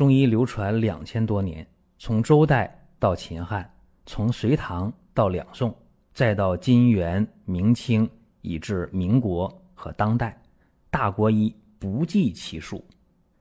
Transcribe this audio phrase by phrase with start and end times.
[0.00, 1.66] 中医流传两千多年，
[1.98, 3.70] 从周代到秦汉，
[4.06, 5.76] 从隋唐到两宋，
[6.14, 8.08] 再到金元明清，
[8.40, 10.40] 以至民国和当代，
[10.88, 12.82] 大国医不计其数。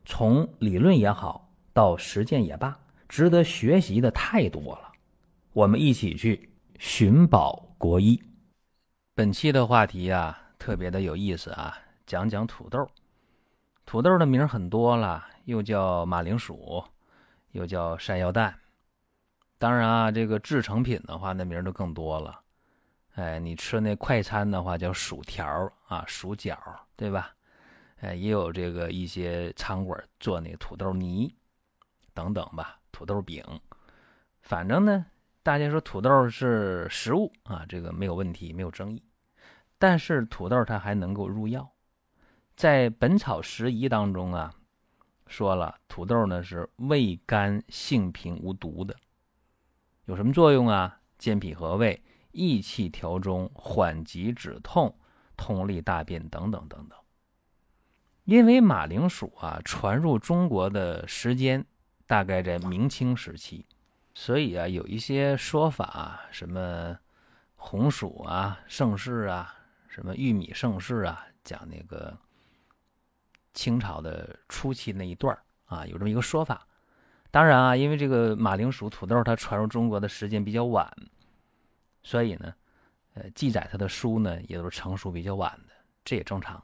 [0.03, 4.91] 从理论也好，到实践也罢，值得学习的太多了。
[5.53, 8.21] 我们一起去寻宝国医。
[9.16, 12.85] 本期的话题啊，特别的有意思啊，讲讲土豆。
[13.89, 16.84] 土豆的名很多了，又叫马铃薯，
[17.53, 18.53] 又叫山药蛋。
[19.57, 22.39] 当然啊，这个制成品的话，那名就更多了。
[23.16, 25.44] 哎，你吃那快餐的话，叫薯条
[25.88, 26.55] 啊，薯角，
[26.95, 27.33] 对吧？
[28.02, 31.35] 哎，也有这个一些餐馆做那土豆泥
[32.13, 33.44] 等等吧，土豆饼。
[34.44, 35.03] 反正呢，
[35.41, 39.03] 大家说土豆是食物啊，这个没有问题，没有争议。
[39.80, 41.67] 但是土豆它还能够入药。
[42.59, 44.54] 在《本草拾遗》当中啊，
[45.27, 48.94] 说了土豆呢是味甘性平无毒的，
[50.03, 51.00] 有什么作用啊？
[51.17, 54.94] 健脾和胃、益气调中、缓急止痛、
[55.38, 57.00] 通利大便等等等等。
[58.25, 61.66] 因为马铃薯啊传入中国的时间
[62.05, 63.66] 大概在明清时期，
[64.14, 67.00] 所以啊有一些说法，什么
[67.55, 69.55] 红薯啊盛世啊，
[69.88, 72.17] 什么玉米盛世啊，讲那个。
[73.53, 76.67] 清朝的初期那一段啊，有这么一个说法。
[77.31, 80.92] 当然啊，因为这个马铃薯、土豆它传入中国的时间比较晚，
[82.02, 82.53] 所以呢，
[83.14, 86.64] 呃，记载它的书呢也都是成熟比较晚的，这也正常。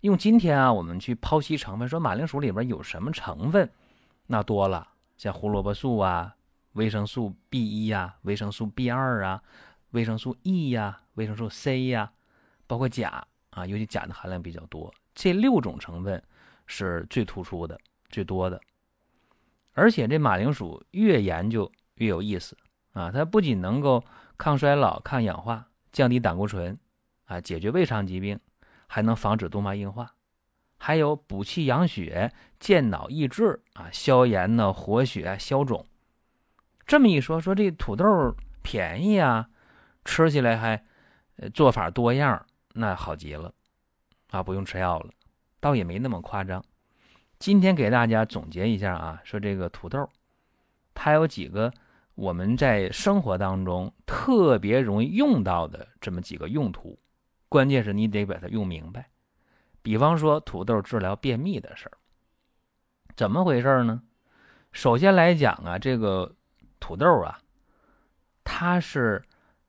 [0.00, 3.70] 用今天啊，我们去剖析成分，说马铃薯里边有什么成分，
[4.26, 6.36] 那多了，像胡萝卜素啊、
[6.72, 9.42] 维生素 B 一呀、维生素 B 二啊、
[9.90, 12.12] 维生素 E 呀、维生素 C 呀，
[12.66, 14.92] 包括钾啊，尤其钾的含量比较多。
[15.16, 16.22] 这六种成分
[16.66, 17.76] 是最突出的、
[18.10, 18.60] 最多的，
[19.72, 22.56] 而且这马铃薯越研究越有意思
[22.92, 23.10] 啊！
[23.10, 24.04] 它不仅能够
[24.36, 26.78] 抗衰老、抗氧化、降低胆固醇
[27.24, 28.38] 啊，解决胃肠疾病，
[28.86, 30.14] 还能防止动脉硬化，
[30.76, 35.86] 还有补气养血、健脑益智啊，消炎呢、活血、消肿。
[36.86, 38.04] 这么一说，说这土豆
[38.62, 39.48] 便宜啊，
[40.04, 40.84] 吃起来还
[41.54, 42.44] 做法多样，
[42.74, 43.54] 那好极了。
[44.30, 45.10] 啊，不用吃药了，
[45.60, 46.64] 倒也没那么夸张。
[47.38, 50.08] 今天给大家总结一下啊，说这个土豆，
[50.94, 51.72] 它有几个
[52.14, 56.98] 我们在生活当中特别容易用到的这么几个用途，
[57.48, 59.10] 关键是你得把它用明白。
[59.82, 61.98] 比方说土豆治疗便秘的事儿，
[63.14, 64.02] 怎么回事呢？
[64.72, 66.34] 首先来讲啊，这个
[66.80, 67.38] 土豆啊，
[68.42, 69.22] 它是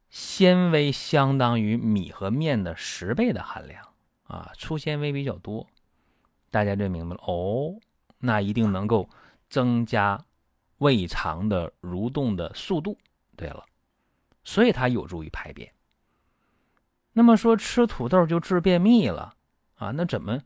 [0.09, 3.85] 纤维相当于米和面的十倍的含量。
[4.27, 5.65] 啊，粗纤维比较多，
[6.51, 7.79] 大家就明白了哦。
[8.19, 9.09] 那一定能够
[9.49, 10.23] 增加
[10.79, 12.97] 胃肠的蠕动的速度。
[13.35, 13.63] 对了，
[14.43, 15.71] 所以它有助于排便。
[17.13, 19.33] 那么说吃土豆就治便秘了
[19.75, 19.91] 啊？
[19.91, 20.39] 那怎么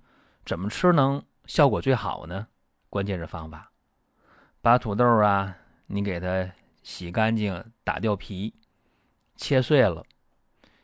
[0.46, 2.48] 怎么吃能效果最好呢？
[2.90, 3.72] 关键是方法，
[4.62, 5.56] 把土豆啊，
[5.88, 6.52] 你给它
[6.84, 8.54] 洗干净，打掉皮，
[9.36, 10.06] 切碎了，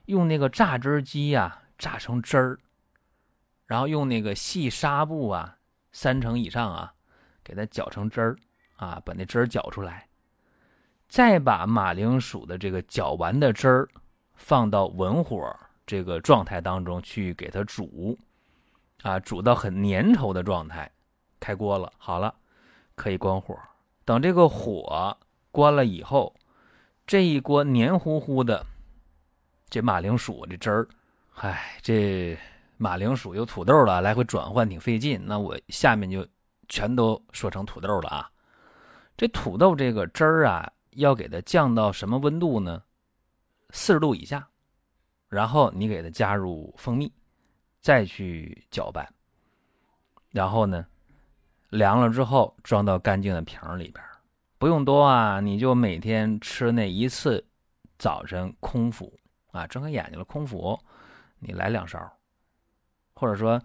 [0.06, 2.60] 用那个榨汁机呀榨成汁儿。
[3.68, 5.58] 然后用那个细纱布啊，
[5.92, 6.94] 三成以上啊，
[7.44, 8.38] 给它搅成汁儿
[8.78, 10.08] 啊，把那汁儿搅出来，
[11.10, 13.90] 再把马铃薯的这个搅完的汁儿
[14.36, 15.54] 放到文火
[15.86, 18.18] 这个状态当中去给它煮，
[19.02, 20.90] 啊，煮到很粘稠的状态，
[21.40, 22.34] 开锅了，好了，
[22.96, 23.60] 可以关火。
[24.06, 25.18] 等这个火
[25.52, 26.34] 关了以后，
[27.06, 28.66] 这一锅黏糊糊的
[29.70, 30.88] 这马铃薯的汁儿，
[31.36, 32.38] 唉，这。
[32.78, 35.20] 马铃薯有土豆了，来回转换挺费劲。
[35.26, 36.26] 那我下面就
[36.70, 38.30] 全都说成土豆了啊。
[39.18, 42.84] 这土豆这个汁儿啊，要给它降到什么温度呢？
[43.72, 44.48] 四十度以下。
[45.28, 47.12] 然后你给它加入蜂蜜，
[47.82, 49.06] 再去搅拌。
[50.30, 50.86] 然后呢，
[51.70, 54.02] 凉了之后装到干净的瓶里边，
[54.58, 57.44] 不用多啊，你就每天吃那一次，
[57.98, 59.12] 早晨空腹
[59.52, 60.80] 啊，睁开眼睛了空腹，
[61.40, 62.17] 你来两勺。
[63.18, 63.60] 或者说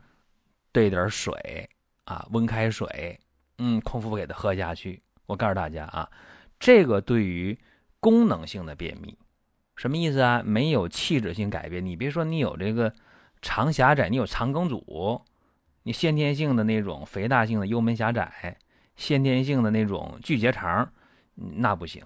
[0.73, 1.69] 兑点水
[2.05, 3.21] 啊，温开水，
[3.59, 5.03] 嗯，空腹给它喝下去。
[5.27, 6.11] 我告诉大家啊，
[6.59, 7.59] 这个对于
[8.01, 9.17] 功能性的便秘，
[9.77, 10.43] 什么意思啊？
[10.45, 11.85] 没有器质性改变。
[11.85, 12.93] 你别说你有这个
[13.43, 15.23] 肠狭窄，你有肠梗阻，
[15.83, 18.59] 你先天性的那种肥大性的幽门狭窄，
[18.97, 20.93] 先天性的那种巨结肠，
[21.35, 22.05] 那不行。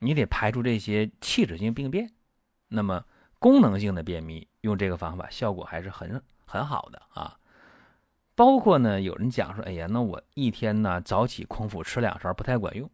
[0.00, 2.10] 你得排除这些器质性病变。
[2.68, 3.04] 那么
[3.38, 6.22] 功能性的便秘，用这个方法效果还是很。
[6.50, 7.38] 很好的啊，
[8.34, 12.90] 包括呢，有人讲说，哎呀，那我一天呢早起空腹吃两勺不太管用，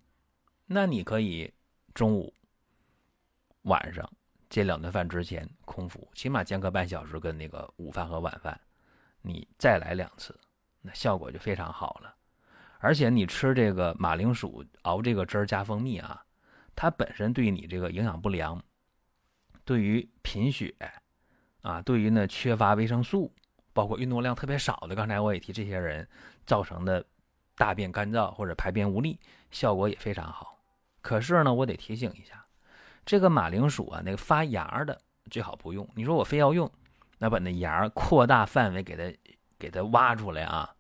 [0.67, 1.51] 那你可以
[1.95, 2.35] 中午、
[3.63, 4.07] 晚上
[4.51, 8.61] 这两顿饭之前空腹，起码间隔半小时，跟那个午饭和晚饭，
[9.23, 10.39] 你再来两次，
[10.83, 12.15] 那效果就非常好了。
[12.79, 16.23] 而且你吃这个马铃薯熬这个汁儿加蜂蜜啊，
[16.75, 18.63] 它本身对你这个营养不良，
[19.65, 20.75] 对于贫血
[21.63, 23.33] 啊，对于呢缺乏维生素，
[23.77, 26.09] 包括运动量特别少的，刚才我也提这些人
[26.47, 27.05] 造成的
[27.57, 29.21] 大便干燥或者排便无力，
[29.51, 30.59] 效果也非常好。
[31.03, 32.43] 可是呢，我得提醒一下，
[33.05, 34.99] 这个马铃薯啊，那个发芽的
[35.31, 35.87] 最好不用。
[35.95, 36.71] 你说我非要用，
[37.19, 39.15] 那把那芽扩大范围给它
[39.59, 40.73] 给它挖出来啊。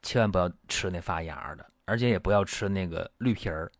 [0.00, 3.70] 千万不要吃那发芽的，而且也不要吃那个绿皮儿，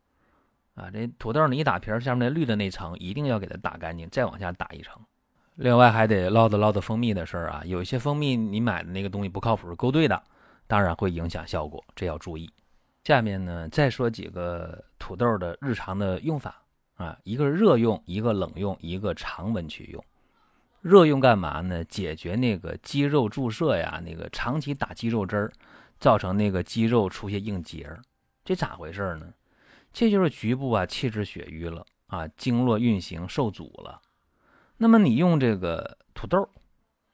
[0.74, 5.02] 啊，这土豆你一打皮儿，下面那绿的那层一定要给它打干净，再往下打一层。
[5.60, 10.22] 另外还得唠叨唠叨蜂蜜的事儿啊，有一些蜂蜜你买的那个东西不靠谱，是勾兑的，
[10.66, 12.50] 当然会影响效果，这要注意。
[13.04, 16.62] 下面呢再说几个土豆的日常的用法
[16.94, 20.02] 啊，一个热用，一个冷用，一个常温去用。
[20.80, 21.84] 热用干嘛呢？
[21.84, 25.52] 解决那个肌肉注射呀，那个长期打肌肉针儿。
[25.98, 28.00] 造成那个肌肉出现硬结儿，
[28.42, 29.26] 这咋回事呢？
[29.92, 34.00] 这就是局部啊气滞血瘀了啊，经络运行受阻了。
[34.82, 36.48] 那么你用这个土豆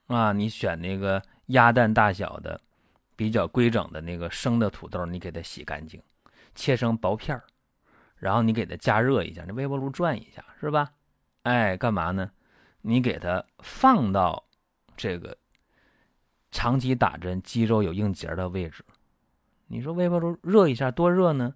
[0.07, 2.61] 啊，你选那个鸭蛋大小的、
[3.17, 6.01] 比较规整的那个生的土豆，你给它洗干净，
[6.55, 7.37] 切成薄片，
[8.15, 10.93] 然后你给它加热一下，那微波炉转一下，是吧？
[11.43, 12.31] 哎，干嘛呢？
[12.83, 14.45] 你给它放到
[14.95, 15.37] 这个。
[16.49, 18.85] 长期打针，肌肉有硬结的位置，
[19.67, 21.53] 你说微波炉热一下多热呢？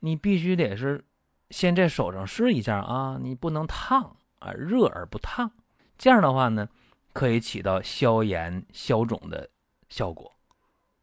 [0.00, 1.04] 你必须得是
[1.50, 5.50] 先在手上试一下啊，你不能烫啊，热而不烫。
[5.96, 6.68] 这样的话呢，
[7.12, 9.48] 可以起到消炎消肿的
[9.88, 10.32] 效果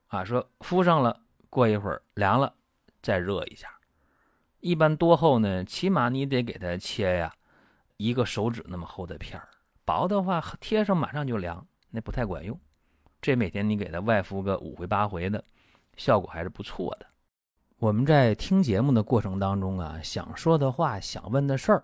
[0.07, 0.23] 啊。
[0.23, 2.53] 说敷上了，过一会儿凉了，
[3.01, 3.67] 再热一下。
[4.59, 5.63] 一般多厚呢？
[5.63, 7.33] 起码你得给它切呀，
[7.95, 9.47] 一个手指那么厚的片儿。
[9.85, 12.59] 薄的话贴上马上就凉，那不太管用。
[13.21, 15.43] 这每天你给它外敷个五回八回的，
[15.95, 17.05] 效果还是不错的。
[17.77, 21.83] 我们在听节目的过程当中啊，想说的话、想问的事儿，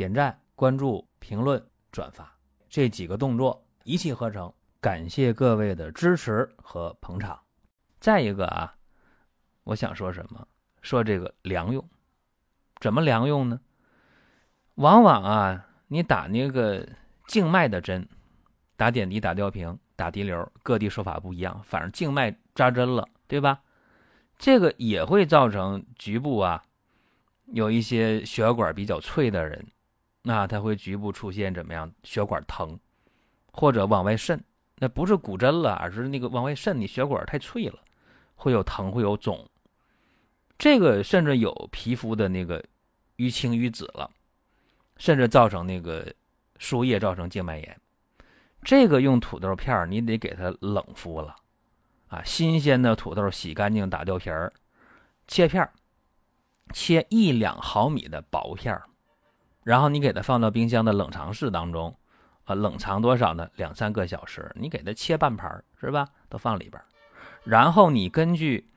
[0.00, 1.62] 点赞、关注、评论、
[1.92, 2.34] 转发
[2.70, 4.50] 这几个动作一气呵成，
[4.80, 7.38] 感谢各位的支持和捧场。
[8.00, 8.74] 再一个啊，
[9.62, 10.48] 我想说什么？
[10.80, 11.86] 说这个良用，
[12.80, 13.60] 怎么良用呢？
[14.76, 16.88] 往往啊，你打那个
[17.26, 18.08] 静脉的针，
[18.76, 19.78] 打点滴、打吊瓶。
[19.96, 23.60] 打滴流，各地说法不一样，反正静脉扎针了，对吧？
[24.38, 26.64] 这个也会造成局部啊，
[27.52, 29.66] 有一些血管比较脆的人，
[30.22, 31.90] 那它会局部出现怎么样？
[32.02, 32.78] 血管疼，
[33.52, 34.42] 或者往外渗，
[34.76, 37.78] 那不是骨针了，而是那个往外渗，你血管太脆了，
[38.34, 39.48] 会有疼，会有肿。
[40.58, 42.62] 这个甚至有皮肤的那个
[43.16, 44.10] 淤青淤紫了，
[44.98, 46.12] 甚至造成那个
[46.58, 47.80] 输液，造成静脉炎。
[48.62, 51.34] 这个用土豆片儿，你得给它冷敷了，
[52.08, 54.52] 啊，新鲜的土豆洗干净，打掉皮儿，
[55.26, 55.72] 切片儿，
[56.74, 58.86] 切一两毫米的薄片儿，
[59.62, 61.94] 然后你给它放到冰箱的冷藏室当中，
[62.44, 63.48] 啊，冷藏多少呢？
[63.56, 64.50] 两三个小时。
[64.54, 66.08] 你给它切半盘儿，是吧？
[66.28, 66.84] 都放里边儿，
[67.44, 68.68] 然后你根据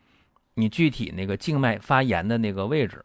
[0.55, 3.03] 你具体那个静脉发炎的那个位置，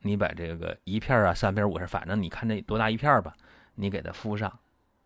[0.00, 3.34] 你把这个一片啊、三片、五片，反正你看那多大一片吧，
[3.74, 4.50] 你给它敷上。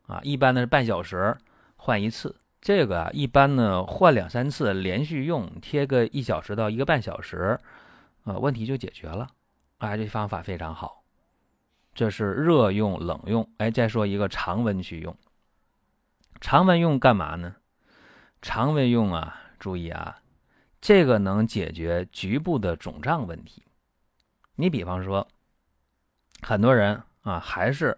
[0.06, 1.36] 啊，一般呢是半小时
[1.76, 7.58] 换一次，这个啊一般呢换两三次连续用，贴个一小时到一个半小时，
[8.24, 9.26] 啊问题就解决了。
[9.78, 11.03] 啊，这方法非常好。
[11.94, 13.48] 这是热用、冷用。
[13.58, 15.16] 哎，再说一个常温去用。
[16.40, 17.56] 常温用干嘛呢？
[18.42, 20.20] 常温用啊，注意啊，
[20.80, 23.62] 这个能解决局部的肿胀问题。
[24.56, 25.26] 你比方说，
[26.42, 27.96] 很多人啊还是。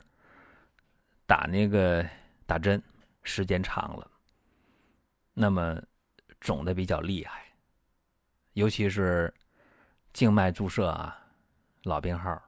[1.29, 2.09] 打那个
[2.47, 2.81] 打针
[3.25, 4.09] 时间长了，
[5.35, 5.83] 那么
[6.39, 7.47] 肿的比较厉害，
[8.53, 9.35] 尤其是
[10.13, 11.19] 静脉注射啊，
[11.83, 12.41] 老病号，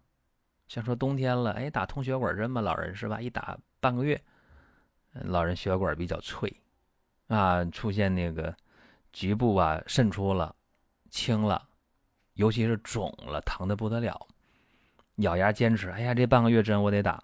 [0.69, 3.21] 像说冬天了，哎，打通血管针嘛，老人是吧？
[3.21, 4.21] 一打半个月，
[5.13, 6.55] 老人血管比较脆，
[7.29, 8.55] 啊，出现那个
[9.13, 10.55] 局部啊渗出了、
[11.11, 11.67] 青了，
[12.35, 14.27] 尤其是肿了，疼的不得了，
[15.17, 17.23] 咬牙坚持，哎呀，这半个月针我得打。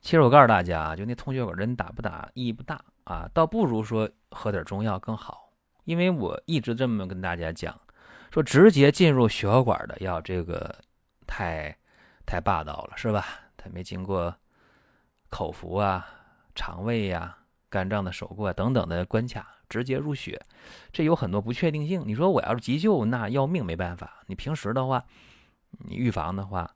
[0.00, 5.50] 其实我告诉大家，就那通血管针打不打意义不大啊，倒不如说喝点中药更好。
[5.84, 7.78] 因为我一直这么跟大家讲，
[8.30, 10.74] 说直接进入血管的药，这个
[11.26, 11.76] 太
[12.26, 13.24] 太霸道了，是吧？
[13.56, 14.34] 它没经过
[15.28, 16.06] 口服啊、
[16.54, 17.36] 肠胃呀、
[17.68, 20.40] 肝脏的手过等等的关卡，直接入血，
[20.92, 22.02] 这有很多不确定性。
[22.06, 24.22] 你说我要是急救，那要命没办法。
[24.26, 25.04] 你平时的话，
[25.70, 26.70] 你预防的话，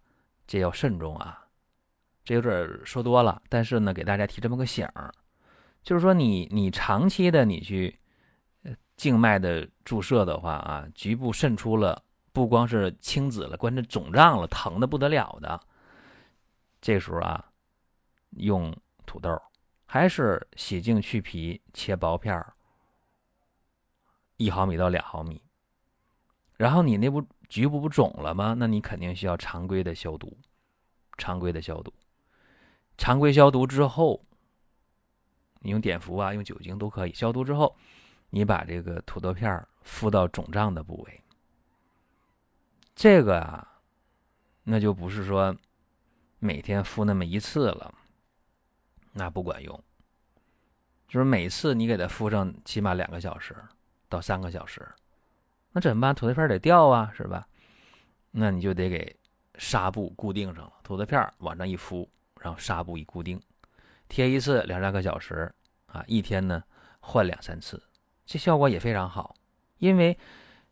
[0.46, 1.46] 这要慎重啊。
[2.24, 5.12] 这有点说多了，但是呢，给大家提这么个醒儿，
[5.82, 7.98] 就是说你你长期的你去。
[8.96, 12.02] 静脉的注射的话啊，局部渗出了，
[12.38, 15.60] 不光是青紫了，关键肿胀了，疼的不得了的。
[16.80, 17.44] 这时候啊，
[18.30, 18.72] 用
[19.04, 19.36] 土豆，
[19.84, 22.54] 还是洗净去皮，切薄片儿，
[24.36, 25.42] 一毫米到两毫米。
[26.56, 28.54] 然后你那不局部不肿了吗？
[28.56, 30.38] 那你肯定需要常规的消毒，
[31.16, 31.92] 常规的消毒，
[32.96, 34.24] 常规消毒之后，
[35.58, 37.76] 你用碘伏啊，用酒精都可以消毒之后。
[38.30, 41.24] 你把这个土豆片敷到肿胀的部位，
[42.98, 43.64] 这个啊，
[44.64, 45.56] 那就不是说
[46.40, 47.94] 每天敷那么一次了，
[49.12, 49.84] 那不管用。
[51.06, 53.54] 就是每次你给它敷上起码两个小时
[54.08, 54.84] 到三个小时，
[55.70, 56.12] 那怎么办？
[56.12, 57.46] 土豆片得掉啊，是吧？
[58.32, 59.16] 那你就得给
[59.54, 63.40] 纱布固定上了，土豆片往上一敷，然后纱布一固定，
[64.08, 65.54] 贴一次两三个小时
[65.86, 66.64] 啊，一天呢
[66.98, 67.80] 换两三次。
[68.26, 69.36] 这效果也非常好，
[69.76, 70.18] 因为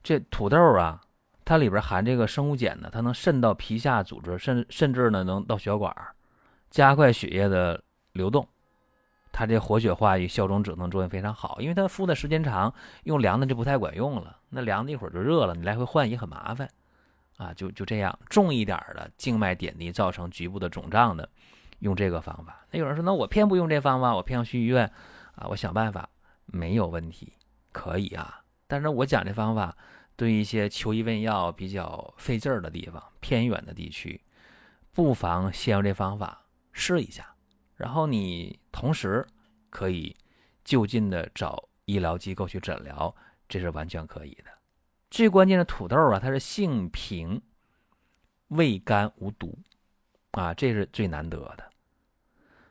[0.02, 1.00] 这土豆啊，
[1.46, 5.94] 它里边含这个生物碱呢，它能渗到皮下组织，甚甚至呢能到血管，
[6.70, 7.80] 加快血液的
[8.12, 8.46] 流动。
[9.30, 11.60] 它这活血化瘀、消肿止疼作用非常好。
[11.60, 12.74] 因为它敷的时间长，
[13.04, 14.36] 用凉的就不太管用了。
[14.48, 16.68] 那凉的一会儿就热了，你来回换也很麻烦
[17.36, 17.54] 啊。
[17.54, 21.28] 就就这样，重一点的静脉点滴造成局部的肿胀的，
[21.78, 22.66] 用这个方法。
[22.72, 24.90] 那有人说，那我偏不用这方法，我偏要去医院
[25.36, 26.08] 啊，我想办法，
[26.46, 27.32] 没有问题。
[27.70, 29.76] 可以啊，但是我讲这方法，
[30.16, 34.20] 对一些求医问药比较费劲儿的地方、偏远的地区，
[34.92, 37.35] 不妨先用这方法试一下，
[37.76, 39.26] 然后你同时
[39.70, 40.16] 可以
[40.64, 43.14] 就近的找医疗机构去诊疗，
[43.49, 44.50] 这是完全可以的。
[45.11, 47.40] 最关键的土豆啊，它是性平、
[48.49, 49.58] 味甘无毒
[50.32, 51.70] 啊，这是最难得的。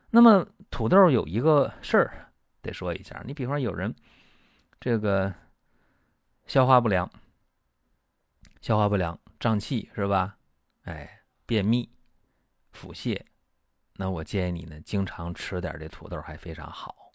[0.09, 3.95] 那么土豆有一个事儿得说一下，你比方有人。
[4.77, 5.33] 这个
[6.45, 7.09] 消化不良，
[8.65, 10.37] 消化不良、胀气是吧？
[10.85, 11.87] 哎，便秘、
[12.71, 13.21] 腹泻，
[13.93, 17.11] 那我建议你呢，经常吃点这土豆还非常好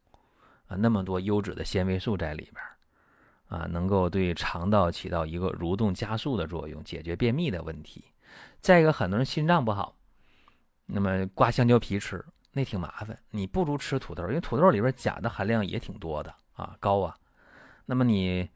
[0.69, 2.64] 啊，那么多优质的纤维素在里边
[3.49, 8.04] 啊，能够对肠道起到一个蠕动加速的作用，解决便秘的问题。
[8.61, 9.97] 再一个，很多人心脏不好，
[10.87, 17.19] 那么刮香蕉皮吃那挺麻烦，你不如吃土豆，因为土豆里边钾的含量也挺多的啊，高啊。
[17.87, 18.49] 那么你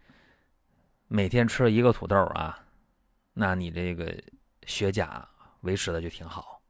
[1.09, 2.61] 每天吃一个土豆啊，
[3.35, 4.17] 那你这个
[4.67, 5.29] 血钾
[5.61, 6.63] 维持的就挺好。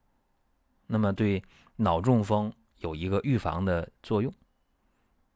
[0.86, 1.42] 那么对
[1.76, 4.32] 脑中风有一个预防的作用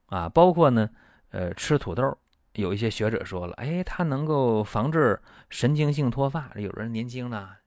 [0.06, 0.90] 啊，包括呢，
[1.30, 2.18] 呃，吃土豆，
[2.52, 6.52] 有一些学者说了，哎，它能够防治神经性脱发。
[6.56, 7.58] 有人年轻了，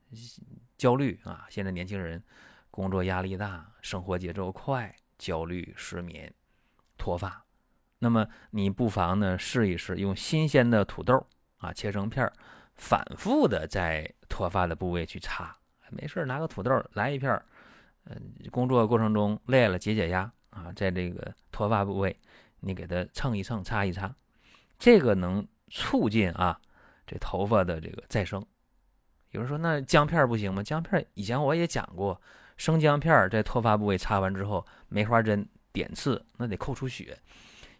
[0.78, 2.24] 焦虑啊，现在年轻人
[2.70, 6.34] 工作压力大，生活节奏快，焦虑、失眠、
[6.98, 7.46] 脱发。
[8.00, 11.28] 那么你不妨呢试一试，用新鲜的土豆
[11.58, 12.34] 啊切成片儿，
[12.82, 15.56] 反复的在脱发的部位去擦。
[15.92, 17.40] 没事拿个土豆来一片，
[18.06, 22.18] 嗯，工作过程中累了解解压啊，在这个脱发部位，
[22.60, 24.12] 你给它蹭一蹭，擦一擦，
[24.80, 26.60] 这个能促进啊
[27.06, 28.44] 这头发的这个再生。
[29.30, 30.64] 有人说那姜片不行吗？
[30.64, 32.20] 姜片以前我也讲过，
[32.58, 37.16] 生姜片在脱发部位擦完之后，梅花针点刺，那得扣出血。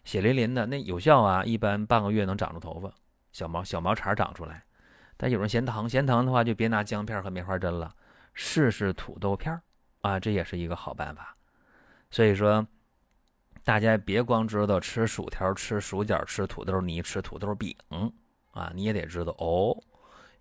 [0.04, 2.92] 血淋淋的那有效啊，一般半个月能长出头发，
[3.32, 4.62] 小毛小毛茬长出来。
[5.22, 7.94] 但有人嫌疼，嫌疼的话就别拿姜片和梅花针了，
[8.34, 9.56] 试试土豆片
[10.00, 11.36] 啊，这也是一个好办法。
[12.10, 12.66] 所以说，
[13.62, 17.72] 大家别光知道吃薯条、吃薯角、吃土豆泥、吃土豆饼
[18.50, 19.80] 啊，你也得知道哦，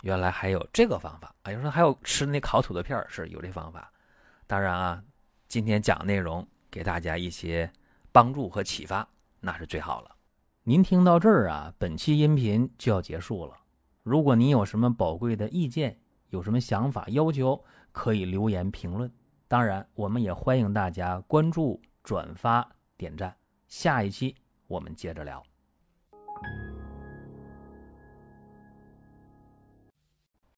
[0.02, 1.52] 原来还有这个方法啊。
[1.52, 3.94] 有人说还有吃那烤土豆片是有这方法。
[4.48, 5.04] 当然啊，
[5.48, 7.72] 今天讲内容给大家一些
[8.12, 9.08] 帮助和启发。
[9.40, 10.10] 那是最好了。
[10.64, 13.61] 您听到这儿啊，本期音频就要结束了。
[14.04, 19.12] 如果你有什么宝贵的意见，有什么想法、要求，可以留言评论。
[19.48, 22.68] 当然，我们也欢迎大家关注、转发、
[22.98, 23.36] 点赞。
[23.68, 24.36] 下一期
[24.68, 25.51] 我们接着聊。